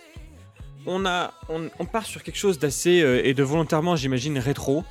on, 0.85 1.03
on, 1.47 1.85
part 1.85 2.05
sur 2.05 2.23
quelque 2.23 2.37
chose 2.37 2.59
d'assez 2.59 3.21
et 3.23 3.33
de 3.33 3.43
volontairement, 3.43 3.95
j'imagine, 3.95 4.37
rétro 4.37 4.83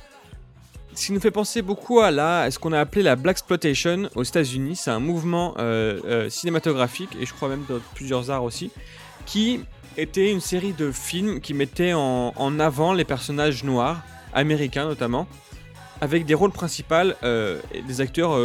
ce 0.93 1.07
qui 1.07 1.13
nous 1.13 1.19
fait 1.19 1.31
penser 1.31 1.61
beaucoup 1.61 1.99
à 1.99 2.11
la, 2.11 2.49
ce 2.51 2.59
qu'on 2.59 2.73
a 2.73 2.79
appelé 2.79 3.03
la 3.03 3.15
Black 3.15 3.37
Exploitation 3.37 4.09
aux 4.15 4.23
États-Unis. 4.23 4.75
C'est 4.75 4.91
un 4.91 4.99
mouvement 4.99 5.55
euh, 5.57 5.99
euh, 6.05 6.29
cinématographique, 6.29 7.09
et 7.19 7.25
je 7.25 7.33
crois 7.33 7.49
même 7.49 7.63
dans 7.69 7.79
plusieurs 7.95 8.29
arts 8.29 8.43
aussi, 8.43 8.71
qui 9.25 9.61
était 9.97 10.31
une 10.31 10.41
série 10.41 10.73
de 10.73 10.91
films 10.91 11.39
qui 11.39 11.53
mettaient 11.53 11.93
en, 11.93 12.59
avant 12.59 12.93
les 12.93 13.05
personnages 13.05 13.63
noirs, 13.63 14.01
américains 14.33 14.85
notamment, 14.85 15.27
avec 16.01 16.25
des 16.25 16.33
rôles 16.33 16.51
principaux 16.51 16.95
euh, 17.23 17.59
des 17.87 18.01
acteurs 18.01 18.37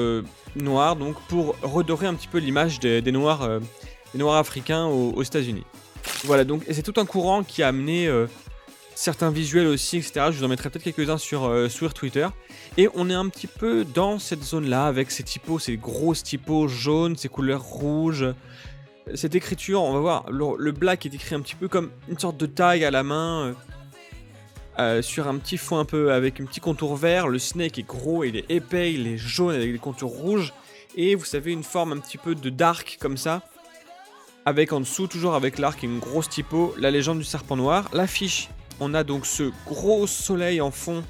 noirs, 0.55 0.97
donc 0.97 1.17
pour 1.29 1.57
redorer 1.63 2.07
un 2.07 2.15
petit 2.15 2.29
peu 2.29 2.39
l'image 2.39 2.79
des, 2.81 3.13
noirs, 3.13 3.49
des 4.13 4.19
noirs 4.19 4.37
africains 4.37 4.87
aux, 4.87 5.13
aux 5.13 5.23
États-Unis. 5.23 5.65
Voilà, 6.25 6.45
donc 6.45 6.63
c'est 6.71 6.83
tout 6.83 7.01
un 7.01 7.07
courant 7.07 7.43
qui 7.43 7.63
a 7.63 7.69
amené 7.69 8.09
certains 8.97 9.31
visuels 9.31 9.67
aussi, 9.67 9.99
etc. 9.99 10.27
Je 10.31 10.39
vous 10.39 10.45
en 10.45 10.49
mettrai 10.49 10.71
peut-être 10.71 10.83
quelques-uns 10.83 11.19
sur, 11.19 11.45
euh, 11.45 11.69
sur 11.69 11.95
Twitter. 11.95 12.27
Et 12.77 12.89
on 12.95 13.09
est 13.09 13.15
un 13.15 13.29
petit 13.29 13.47
peu 13.47 13.85
dans 13.85 14.19
cette 14.19 14.43
zone-là, 14.43 14.87
avec 14.87 15.11
ces 15.11 15.23
typos, 15.23 15.61
ces 15.61 15.77
grosses 15.77 16.25
typos 16.25 16.67
jaunes, 16.67 17.17
ces 17.17 17.29
couleurs 17.29 17.63
rouges. 17.63 18.27
Cette 19.15 19.37
écriture, 19.37 19.83
on 19.83 19.93
va 19.93 20.01
voir, 20.01 20.25
le, 20.31 20.73
black 20.73 21.07
est 21.07 21.15
écrit 21.15 21.37
un 21.37 21.41
petit 21.41 21.55
peu 21.55 21.69
comme 21.69 21.91
une 22.09 22.19
sorte 22.19 22.37
de 22.39 22.47
taille 22.47 22.85
à 22.85 22.91
la 22.91 23.05
main, 23.05 23.55
euh, 24.79 25.03
sur 25.03 25.29
un 25.29 25.39
petit 25.39 25.57
fond 25.57 25.79
un 25.79 25.85
peu 25.85 26.13
avec 26.13 26.41
un 26.41 26.45
petit 26.45 26.61
contour 26.61 26.97
vert. 26.97 27.29
Le 27.29 27.39
snake 27.39 27.79
est 27.79 27.87
gros, 27.87 28.25
il 28.25 28.37
est 28.37 28.51
épais, 28.51 28.93
il 28.93 29.07
est 29.07 29.17
jaune 29.17 29.55
avec 29.55 29.73
des 29.73 29.79
contours 29.79 30.13
rouges. 30.13 30.53
Et 30.97 31.15
vous 31.15 31.25
savez, 31.25 31.53
une 31.53 31.65
forme 31.65 31.93
un 31.93 31.99
petit 31.99 32.19
peu 32.19 32.35
de 32.35 32.51
dark 32.51 32.99
comme 33.01 33.17
ça. 33.17 33.43
Avec 34.45 34.73
en 34.73 34.81
dessous, 34.81 35.07
toujours 35.09 35.35
avec 35.35 35.59
l'arc 35.59 35.83
et 35.83 35.87
une 35.87 35.99
grosse 35.99 36.29
typo, 36.29 36.75
la 36.79 36.91
légende 36.91 37.19
du 37.19 37.25
serpent 37.25 37.57
noir. 37.57 37.89
L'affiche 37.93 38.49
on 38.81 38.95
a 38.95 39.05
donc 39.05 39.27
ce 39.27 39.51
gros 39.67 40.07
soleil 40.07 40.61
en 40.61 40.71
fond 40.71 41.03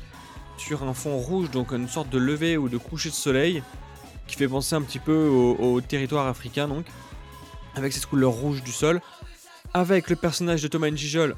sur 0.56 0.84
un 0.84 0.94
fond 0.94 1.18
rouge, 1.18 1.50
donc 1.50 1.72
une 1.72 1.88
sorte 1.88 2.08
de 2.10 2.18
lever 2.18 2.56
ou 2.56 2.68
de 2.68 2.78
coucher 2.78 3.10
de 3.10 3.14
soleil 3.14 3.62
qui 4.26 4.36
fait 4.36 4.48
penser 4.48 4.74
un 4.74 4.82
petit 4.82 4.98
peu 4.98 5.26
au, 5.26 5.80
territoire 5.80 6.26
africain 6.26 6.66
donc, 6.66 6.86
avec 7.74 7.92
cette 7.92 8.06
couleur 8.06 8.32
rouge 8.32 8.62
du 8.62 8.72
sol, 8.72 9.00
avec 9.74 10.10
le 10.10 10.16
personnage 10.16 10.62
de 10.62 10.68
Thomas 10.68 10.90
Njijol 10.90 11.36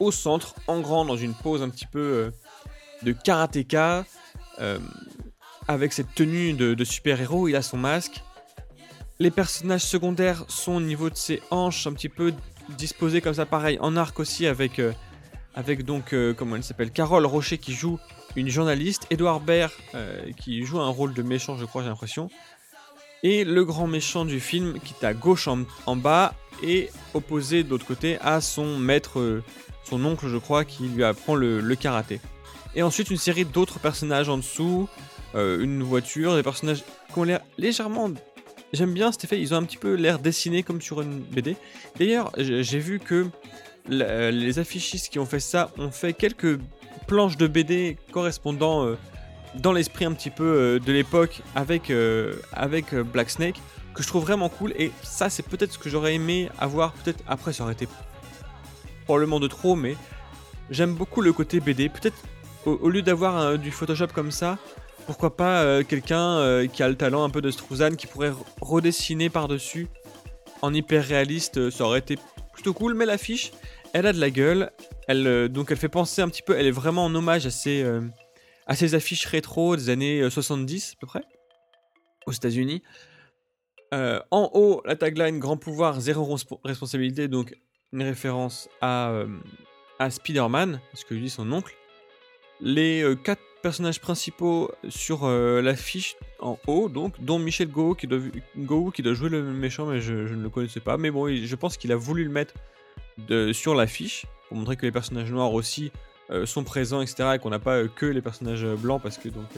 au 0.00 0.10
centre, 0.10 0.54
en 0.66 0.80
grand, 0.80 1.04
dans 1.04 1.16
une 1.16 1.34
pose 1.34 1.62
un 1.62 1.68
petit 1.68 1.86
peu 1.86 2.00
euh, 2.00 2.30
de 3.02 3.12
karatéka, 3.12 4.04
euh, 4.60 4.78
avec 5.68 5.92
cette 5.92 6.14
tenue 6.14 6.54
de, 6.54 6.84
super-héros, 6.84 7.46
il 7.46 7.54
a 7.54 7.62
son 7.62 7.76
masque. 7.76 8.22
Les 9.20 9.30
personnages 9.30 9.84
secondaires 9.84 10.44
sont 10.48 10.72
au 10.72 10.80
niveau 10.80 11.10
de 11.10 11.16
ses 11.16 11.42
hanches, 11.50 11.86
un 11.86 11.92
petit 11.92 12.08
peu 12.08 12.32
disposés 12.70 13.20
comme 13.20 13.34
ça, 13.34 13.46
pareil, 13.46 13.78
en 13.80 13.96
arc 13.96 14.18
aussi, 14.18 14.46
avec, 14.46 14.78
euh, 14.78 14.92
avec 15.54 15.84
donc, 15.84 16.14
comment 16.36 16.56
elle 16.56 16.64
s'appelle, 16.64 16.90
Carole 16.90 17.26
Rocher 17.26 17.58
qui 17.58 17.74
joue 17.74 17.98
une 18.34 18.48
journaliste, 18.48 19.06
Edouard 19.10 19.40
Baird 19.40 19.72
qui 20.36 20.64
joue 20.64 20.80
un 20.80 20.88
rôle 20.88 21.12
de 21.12 21.22
méchant, 21.22 21.56
je 21.58 21.64
crois, 21.64 21.82
j'ai 21.82 21.88
l'impression. 21.88 22.30
Et 23.22 23.44
le 23.44 23.64
grand 23.64 23.86
méchant 23.86 24.24
du 24.24 24.40
film 24.40 24.78
qui 24.80 24.94
est 25.00 25.04
à 25.04 25.12
gauche 25.12 25.46
en, 25.46 25.64
en 25.86 25.96
bas 25.96 26.34
et 26.62 26.88
opposé 27.12 27.64
de 27.64 27.68
l'autre 27.68 27.84
côté 27.84 28.18
à 28.20 28.40
son 28.40 28.78
maître, 28.78 29.42
son 29.84 30.04
oncle, 30.04 30.28
je 30.28 30.36
crois, 30.36 30.64
qui 30.64 30.84
lui 30.84 31.04
apprend 31.04 31.34
le, 31.34 31.60
le 31.60 31.74
karaté. 31.74 32.20
Et 32.74 32.82
ensuite 32.82 33.10
une 33.10 33.16
série 33.16 33.44
d'autres 33.44 33.78
personnages 33.80 34.28
en 34.28 34.36
dessous, 34.36 34.88
euh, 35.34 35.60
une 35.60 35.82
voiture, 35.82 36.34
des 36.34 36.42
personnages 36.42 36.84
qui 37.12 37.18
ont 37.18 37.24
l'air 37.24 37.40
légèrement. 37.58 38.10
J'aime 38.72 38.94
bien 38.94 39.10
cet 39.10 39.24
effet, 39.24 39.40
ils 39.40 39.52
ont 39.54 39.56
un 39.56 39.64
petit 39.64 39.76
peu 39.76 39.94
l'air 39.94 40.18
dessinés 40.18 40.62
comme 40.62 40.80
sur 40.80 41.00
une 41.00 41.20
BD. 41.20 41.56
D'ailleurs, 41.98 42.32
j'ai 42.36 42.78
vu 42.78 43.00
que 43.00 43.26
les 43.88 44.58
affichistes 44.58 45.08
qui 45.10 45.18
ont 45.18 45.26
fait 45.26 45.40
ça 45.40 45.70
ont 45.78 45.90
fait 45.90 46.12
quelques 46.12 46.60
planches 47.08 47.36
de 47.36 47.48
BD 47.48 47.96
correspondant 48.12 48.86
euh, 48.86 48.96
dans 49.56 49.72
l'esprit 49.72 50.04
un 50.04 50.12
petit 50.12 50.30
peu 50.30 50.44
euh, 50.44 50.78
de 50.78 50.92
l'époque 50.92 51.40
avec, 51.56 51.92
avec 52.52 52.94
Black 52.94 53.30
Snake 53.30 53.60
que 53.94 54.04
je 54.04 54.08
trouve 54.08 54.22
vraiment 54.22 54.48
cool 54.48 54.72
et 54.78 54.92
ça 55.02 55.28
c'est 55.28 55.42
peut-être 55.42 55.72
ce 55.72 55.78
que 55.78 55.90
j'aurais 55.90 56.14
aimé 56.14 56.48
avoir 56.58 56.92
peut-être 56.92 57.24
après 57.26 57.52
ça 57.52 57.64
aurait 57.64 57.72
été 57.72 57.88
probablement 59.04 59.40
de 59.40 59.48
trop 59.48 59.74
mais 59.76 59.96
j'aime 60.70 60.94
beaucoup 60.94 61.20
le 61.20 61.32
côté 61.32 61.60
BD 61.60 61.88
peut-être 61.88 62.16
au, 62.66 62.72
au 62.72 62.88
lieu 62.90 63.02
d'avoir 63.02 63.38
euh, 63.40 63.56
du 63.56 63.70
Photoshop 63.70 64.08
comme 64.14 64.30
ça 64.30 64.58
pourquoi 65.06 65.36
pas 65.36 65.62
euh, 65.62 65.82
quelqu'un 65.82 66.38
euh, 66.38 66.66
qui 66.66 66.82
a 66.82 66.88
le 66.88 66.94
talent 66.94 67.24
un 67.24 67.30
peu 67.30 67.40
de 67.40 67.50
Struzan 67.50 67.96
qui 67.96 68.06
pourrait 68.06 68.30
re- 68.30 68.36
redessiner 68.60 69.28
par-dessus 69.30 69.88
en 70.62 70.72
hyper 70.74 71.04
réaliste 71.04 71.56
euh, 71.58 71.70
ça 71.70 71.84
aurait 71.84 71.98
été 72.00 72.16
plutôt 72.52 72.74
cool. 72.74 72.94
Mais 72.94 73.06
l'affiche 73.06 73.50
elle 73.92 74.06
a 74.06 74.12
de 74.12 74.20
la 74.20 74.30
gueule. 74.30 74.70
Elle, 75.08 75.48
donc 75.48 75.72
elle 75.72 75.76
fait 75.78 75.88
penser 75.88 76.22
un 76.22 76.28
petit 76.28 76.42
peu 76.42 76.56
elle 76.56 76.66
est 76.66 76.70
vraiment 76.70 77.06
en 77.06 77.14
hommage 77.14 77.44
à 77.46 77.50
ces, 77.50 77.84
à 78.66 78.76
ces 78.76 78.94
affiches 78.94 79.24
rétro 79.26 79.74
des 79.74 79.88
années 79.90 80.20
euh, 80.20 80.30
70 80.30 80.92
à 80.96 81.00
peu 81.00 81.06
près. 81.08 81.22
Aux 82.26 82.32
États-Unis. 82.32 82.82
En 83.92 84.50
haut, 84.54 84.82
la 84.84 84.94
tagline 84.94 85.40
Grand 85.40 85.56
pouvoir, 85.56 86.00
zéro 86.00 86.36
respo- 86.36 86.60
responsabilité, 86.62 87.26
donc 87.26 87.56
une 87.92 88.02
référence 88.02 88.68
à, 88.80 89.10
euh, 89.10 89.26
à 89.98 90.10
Spider-Man, 90.10 90.80
ce 90.94 91.04
que 91.04 91.14
lui 91.14 91.22
dit 91.22 91.30
son 91.30 91.50
oncle. 91.52 91.74
Les 92.60 93.02
euh, 93.02 93.14
quatre 93.14 93.42
personnages 93.60 94.00
principaux 94.00 94.70
sur 94.88 95.24
euh, 95.24 95.60
l'affiche 95.60 96.16
en 96.40 96.58
haut, 96.66 96.88
donc, 96.88 97.22
dont 97.22 97.38
Michel 97.38 97.68
Go 97.68 97.94
qui, 97.94 98.06
doit, 98.06 98.20
jouer 99.14 99.28
le 99.28 99.42
méchant, 99.42 99.86
mais 99.86 100.00
je, 100.00 100.12
ne 100.12 100.42
le 100.42 100.48
connaissais 100.48 100.80
pas. 100.80 100.96
Mais 100.96 101.10
bon, 101.10 101.28
je 101.28 101.54
pense 101.56 101.76
qu'il 101.76 101.92
a 101.92 101.96
voulu 101.96 102.24
le 102.24 102.30
mettre 102.30 102.54
de, 103.28 103.52
sur 103.52 103.74
l'affiche 103.74 104.26
pour 104.48 104.56
montrer 104.56 104.76
que 104.76 104.86
les 104.86 104.92
personnages 104.92 105.30
noirs 105.30 105.52
aussi 105.52 105.92
euh, 106.30 106.46
sont 106.46 106.64
présents, 106.64 107.00
etc. 107.00 107.32
Et 107.34 107.38
qu'on 107.38 107.50
n'a 107.50 107.58
pas 107.58 107.76
euh, 107.76 107.88
que 107.88 108.06
les 108.06 108.22
personnages 108.22 108.64
blancs, 108.64 109.02
parce 109.02 109.18
que 109.18 109.28
donc 109.28 109.48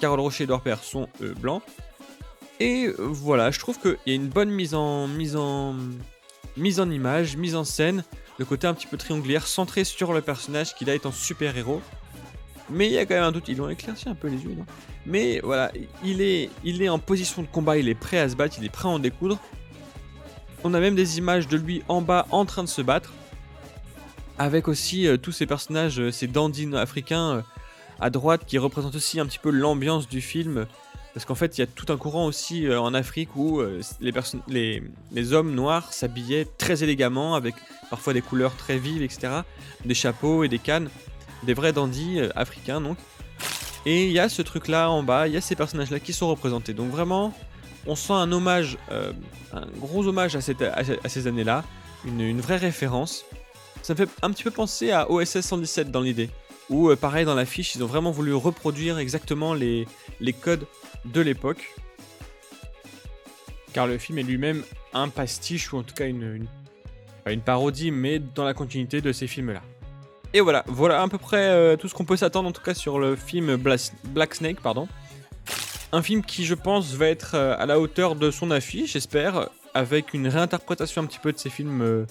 Carole 0.00 0.20
Rocher 0.20 0.44
et 0.44 0.46
Edouard 0.46 0.82
sont 0.82 1.08
blancs. 1.40 1.62
Et 2.60 2.92
voilà, 2.96 3.50
je 3.50 3.58
trouve 3.58 3.78
qu'il 3.80 3.98
y 4.06 4.12
a 4.12 4.14
une 4.14 4.28
bonne 4.28 4.50
mise 4.50 4.74
en, 4.74 5.08
mise 5.08 5.34
en, 5.34 5.74
mise 6.56 6.80
en 6.80 6.90
image, 6.90 7.36
mise 7.36 7.56
en 7.56 7.64
scène, 7.64 8.04
le 8.38 8.44
côté 8.44 8.66
un 8.66 8.74
petit 8.74 8.86
peu 8.86 8.96
triangulaire, 8.96 9.46
centré 9.46 9.84
sur 9.84 10.12
le 10.12 10.20
personnage 10.20 10.74
qui 10.74 10.84
là 10.84 10.94
est 10.94 11.06
en 11.06 11.12
super-héros. 11.12 11.82
Mais 12.70 12.86
il 12.86 12.92
y 12.92 12.98
a 12.98 13.06
quand 13.06 13.14
même 13.14 13.24
un 13.24 13.32
doute, 13.32 13.48
ils 13.48 13.56
l'ont 13.56 13.68
éclairci 13.68 14.08
un 14.08 14.14
peu 14.14 14.28
les 14.28 14.38
yeux, 14.38 14.56
Mais 15.04 15.40
voilà, 15.40 15.72
il 16.04 16.20
est, 16.22 16.88
en 16.88 16.98
position 16.98 17.42
de 17.42 17.46
combat, 17.46 17.76
il 17.76 17.88
est 17.88 17.94
prêt 17.94 18.18
à 18.18 18.28
se 18.28 18.36
battre, 18.36 18.56
il 18.58 18.64
est 18.64 18.70
prêt 18.70 18.88
à 18.88 18.92
en 18.92 18.98
découdre. 18.98 19.38
On 20.64 20.74
a 20.74 20.80
même 20.80 20.94
des 20.94 21.18
images 21.18 21.48
de 21.48 21.56
lui 21.56 21.82
en 21.88 22.00
bas 22.00 22.26
en 22.30 22.44
train 22.44 22.62
de 22.62 22.68
se 22.68 22.82
battre. 22.82 23.12
Avec 24.38 24.68
aussi 24.68 25.06
euh, 25.06 25.16
tous 25.16 25.32
ces 25.32 25.46
personnages, 25.46 26.00
euh, 26.00 26.10
ces 26.10 26.26
dandys 26.26 26.74
africains 26.74 27.30
euh, 27.30 27.42
à 28.00 28.10
droite 28.10 28.42
qui 28.46 28.58
représentent 28.58 28.94
aussi 28.94 29.20
un 29.20 29.26
petit 29.26 29.38
peu 29.38 29.50
l'ambiance 29.50 30.08
du 30.08 30.20
film. 30.20 30.66
Parce 31.14 31.26
qu'en 31.26 31.34
fait, 31.34 31.58
il 31.58 31.60
y 31.60 31.64
a 31.64 31.66
tout 31.66 31.92
un 31.92 31.96
courant 31.96 32.26
aussi 32.26 32.66
euh, 32.66 32.80
en 32.80 32.94
Afrique 32.94 33.36
où 33.36 33.60
euh, 33.60 33.80
les, 34.00 35.32
hommes 35.32 35.54
noirs 35.54 35.92
s'habillaient 35.92 36.46
très 36.56 36.82
élégamment, 36.82 37.34
avec 37.34 37.54
parfois 37.90 38.14
des 38.14 38.22
couleurs 38.22 38.56
très 38.56 38.78
vives, 38.78 39.02
etc. 39.02 39.40
Des 39.84 39.94
chapeaux 39.94 40.42
et 40.44 40.48
des 40.48 40.58
cannes. 40.58 40.88
Des 41.42 41.54
vrais 41.54 41.72
dandys 41.72 42.20
euh, 42.20 42.30
africains, 42.34 42.80
donc. 42.80 42.96
Et 43.84 44.06
il 44.06 44.12
y 44.12 44.20
a 44.20 44.28
ce 44.28 44.42
truc-là 44.42 44.90
en 44.90 45.02
bas, 45.02 45.26
il 45.26 45.34
y 45.34 45.36
a 45.36 45.40
ces 45.40 45.56
personnages-là 45.56 45.98
qui 45.98 46.12
sont 46.12 46.28
représentés. 46.28 46.72
Donc 46.72 46.90
vraiment, 46.90 47.34
on 47.86 47.96
sent 47.96 48.12
un 48.12 48.30
hommage, 48.30 48.78
un 49.52 49.66
gros 49.80 50.06
hommage 50.06 50.36
à 50.36 51.08
ces 51.08 51.26
années-là. 51.26 51.64
Une, 52.04 52.20
une 52.20 52.40
vraie 52.40 52.58
référence. 52.58 53.24
Ça 53.82 53.94
me 53.94 53.98
fait 53.98 54.08
un 54.22 54.30
petit 54.30 54.44
peu 54.44 54.52
penser 54.52 54.92
à 54.92 55.10
OSS 55.10 55.40
117 55.40 55.90
dans 55.90 56.00
l'idée. 56.00 56.30
Où, 56.70 56.90
euh, 56.90 56.96
pareil, 56.96 57.24
dans 57.24 57.34
l'affiche, 57.34 57.74
ils 57.74 57.82
ont 57.82 57.86
vraiment 57.86 58.10
voulu 58.10 58.34
reproduire 58.34 58.98
exactement 58.98 59.54
les, 59.54 59.86
les 60.20 60.32
codes 60.32 60.66
de 61.04 61.20
l'époque. 61.20 61.74
Car 63.72 63.86
le 63.86 63.98
film 63.98 64.18
est 64.18 64.22
lui-même 64.22 64.62
un 64.94 65.08
pastiche, 65.08 65.72
ou 65.72 65.78
en 65.78 65.82
tout 65.82 65.94
cas 65.94 66.06
une, 66.06 66.46
une, 67.26 67.40
parodie, 67.40 67.90
mais 67.90 68.18
dans 68.18 68.44
la 68.44 68.54
continuité 68.54 69.00
de 69.00 69.12
ces 69.12 69.26
films-là. 69.26 69.62
Et 70.34 70.40
voilà, 70.40 70.64
voilà 70.66 71.02
à 71.02 71.08
peu 71.08 71.18
près 71.18 71.48
euh, 71.48 71.76
tout 71.76 71.88
ce 71.88 71.94
qu'on 71.94 72.04
peut 72.04 72.16
s'attendre 72.16 72.48
en 72.48 72.52
tout 72.52 72.62
cas 72.62 72.74
sur 72.74 72.98
le 72.98 73.16
film 73.16 73.56
Black 73.56 74.34
Snake, 74.34 74.60
pardon. 74.60 74.88
Un 75.92 76.00
film 76.00 76.22
qui, 76.22 76.46
je 76.46 76.54
pense, 76.54 76.94
va 76.94 77.08
être 77.08 77.34
euh, 77.34 77.54
à 77.58 77.66
la 77.66 77.78
hauteur 77.78 78.14
de 78.14 78.30
son 78.30 78.50
affiche, 78.50 78.92
j'espère, 78.92 79.48
avec 79.74 80.14
une 80.14 80.28
réinterprétation 80.28 81.02
un 81.02 81.06
petit 81.06 81.18
peu 81.18 81.32
de 81.32 81.38
ces 81.38 81.50
films 81.50 82.06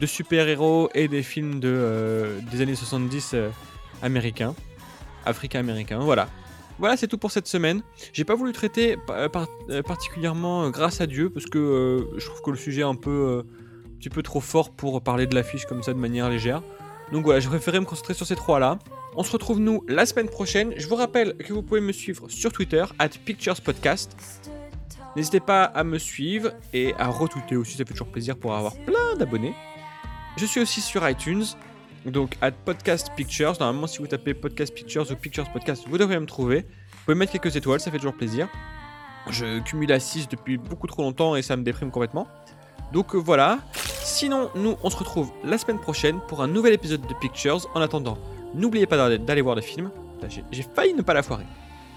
de 0.00 0.06
super-héros 0.06 0.90
et 0.94 1.08
des 1.08 1.22
films 1.22 1.60
de, 1.60 2.38
des 2.50 2.60
années 2.62 2.74
70 2.74 3.36
euh, 4.02 4.06
américains, 4.06 4.54
africains-américains. 5.24 5.98
Voilà. 5.98 6.28
Voilà, 6.78 6.96
c'est 6.98 7.08
tout 7.08 7.16
pour 7.16 7.30
cette 7.30 7.46
semaine. 7.46 7.82
J'ai 8.12 8.24
pas 8.24 8.34
voulu 8.34 8.52
traiter 8.52 8.98
par- 9.06 9.48
euh, 9.70 9.82
particulièrement 9.82 10.64
euh, 10.64 10.70
grâce 10.70 11.00
à 11.00 11.06
Dieu, 11.06 11.30
parce 11.30 11.46
que 11.46 11.58
euh, 11.58 12.18
je 12.18 12.26
trouve 12.26 12.42
que 12.42 12.50
le 12.50 12.56
sujet 12.58 12.82
est 12.82 12.84
un 12.84 12.94
peu, 12.94 13.10
euh, 13.10 13.42
un 13.86 13.98
petit 13.98 14.10
peu 14.10 14.22
trop 14.22 14.40
fort 14.40 14.70
pour 14.70 15.00
parler 15.02 15.26
de 15.26 15.34
l'affiche 15.34 15.64
comme 15.64 15.82
ça 15.82 15.94
de 15.94 15.98
manière 15.98 16.28
légère. 16.28 16.62
Donc 17.12 17.24
voilà, 17.24 17.40
j'ai 17.40 17.48
préféré 17.48 17.80
me 17.80 17.86
concentrer 17.86 18.12
sur 18.14 18.26
ces 18.26 18.36
trois-là. 18.36 18.78
On 19.14 19.22
se 19.22 19.32
retrouve 19.32 19.58
nous 19.58 19.84
la 19.88 20.04
semaine 20.04 20.28
prochaine. 20.28 20.74
Je 20.76 20.86
vous 20.86 20.96
rappelle 20.96 21.34
que 21.38 21.54
vous 21.54 21.62
pouvez 21.62 21.80
me 21.80 21.92
suivre 21.92 22.28
sur 22.28 22.52
Twitter, 22.52 22.84
at 22.98 23.08
PicturesPodcast. 23.08 24.14
N'hésitez 25.16 25.40
pas 25.40 25.64
à 25.64 25.82
me 25.82 25.96
suivre 25.98 26.50
et 26.74 26.92
à 26.98 27.06
retweeter 27.06 27.56
aussi, 27.56 27.78
ça 27.78 27.86
fait 27.86 27.94
toujours 27.94 28.08
plaisir 28.08 28.36
pour 28.36 28.54
avoir 28.54 28.76
plein 28.76 29.16
d'abonnés. 29.18 29.54
Je 30.36 30.44
suis 30.44 30.60
aussi 30.60 30.82
sur 30.82 31.08
iTunes, 31.08 31.44
donc 32.06 32.36
at 32.40 32.52
Podcast 32.52 33.10
Pictures. 33.16 33.54
Normalement, 33.60 33.86
si 33.86 33.98
vous 33.98 34.06
tapez 34.06 34.34
Podcast 34.34 34.72
Pictures 34.74 35.10
ou 35.10 35.14
Pictures 35.16 35.50
Podcast, 35.52 35.84
vous 35.88 35.98
devriez 35.98 36.20
me 36.20 36.26
trouver. 36.26 36.60
Vous 36.60 36.98
pouvez 37.04 37.14
mettre 37.16 37.32
quelques 37.32 37.54
étoiles, 37.56 37.80
ça 37.80 37.90
fait 37.90 37.98
toujours 37.98 38.16
plaisir. 38.16 38.48
Je 39.30 39.60
cumule 39.60 39.92
à 39.92 39.98
6 40.00 40.28
depuis 40.28 40.56
beaucoup 40.56 40.86
trop 40.86 41.02
longtemps 41.02 41.34
et 41.36 41.42
ça 41.42 41.56
me 41.56 41.62
déprime 41.62 41.90
complètement. 41.90 42.28
Donc 42.92 43.14
euh, 43.14 43.18
voilà. 43.18 43.58
Sinon, 44.02 44.50
nous, 44.54 44.76
on 44.82 44.90
se 44.90 44.96
retrouve 44.96 45.32
la 45.44 45.58
semaine 45.58 45.80
prochaine 45.80 46.20
pour 46.28 46.42
un 46.42 46.46
nouvel 46.46 46.72
épisode 46.72 47.00
de 47.06 47.14
Pictures. 47.14 47.66
En 47.74 47.80
attendant, 47.80 48.18
n'oubliez 48.54 48.86
pas 48.86 48.96
d'aller- 49.18 49.42
voir 49.42 49.56
des 49.56 49.62
films. 49.62 49.90
J'ai 50.52 50.62
failli 50.62 50.94
ne 50.94 51.02
pas 51.02 51.12
la 51.14 51.22
foirer. 51.22 51.44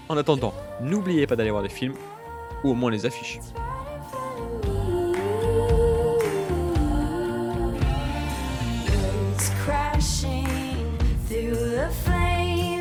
En 0.08 0.16
attendant, 0.16 0.52
n'oubliez 0.82 1.26
pas 1.28 1.36
d'aller 1.36 1.50
voir 1.52 1.62
des 1.62 1.68
films, 1.68 1.94
ou 2.64 2.70
au 2.70 2.74
moins 2.74 2.90
les 2.90 3.06
affiches. 3.06 3.38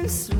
sweet. 0.09 0.38